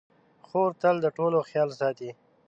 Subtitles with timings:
[0.47, 2.09] خور تل د ټولو خیال ساتي.